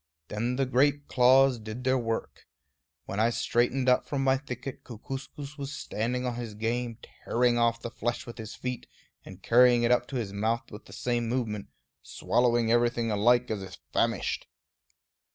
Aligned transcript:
Then 0.29 0.55
the 0.55 0.65
great 0.65 1.07
claws 1.07 1.59
did 1.59 1.83
their 1.83 1.95
work. 1.99 2.47
When 3.05 3.19
I 3.19 3.29
straightened 3.29 3.87
up 3.87 4.07
from 4.07 4.23
my 4.23 4.35
thicket, 4.35 4.83
Kookooskoos 4.83 5.59
was 5.59 5.71
standing 5.73 6.25
on 6.25 6.33
his 6.37 6.55
game, 6.55 6.97
tearing 7.23 7.59
off 7.59 7.79
the 7.83 7.91
flesh 7.91 8.25
with 8.25 8.39
his 8.39 8.55
feet, 8.55 8.87
and 9.23 9.43
carrying 9.43 9.83
it 9.83 9.91
up 9.91 10.07
to 10.07 10.15
his 10.15 10.33
mouth 10.33 10.71
with 10.71 10.85
the 10.85 10.91
same 10.93 11.29
movement, 11.29 11.67
swallowing 12.01 12.71
everything 12.71 13.11
alike, 13.11 13.51
as 13.51 13.61
if 13.61 13.77
famished. 13.93 14.47